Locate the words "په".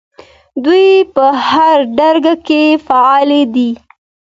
1.15-1.25